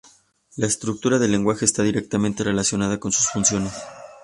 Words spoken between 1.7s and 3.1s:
directamente relacionada